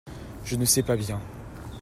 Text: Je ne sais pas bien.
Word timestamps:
Je 0.45 0.55
ne 0.55 0.65
sais 0.65 0.81
pas 0.81 0.95
bien. 0.97 1.21